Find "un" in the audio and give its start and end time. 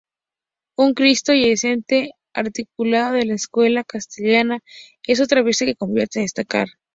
0.79-0.95